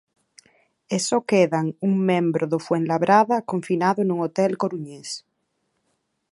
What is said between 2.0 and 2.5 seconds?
membro